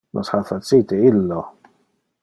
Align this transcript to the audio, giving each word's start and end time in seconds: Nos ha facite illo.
Nos 0.17 0.31
ha 0.35 0.39
facite 0.51 0.97
illo. 1.11 1.43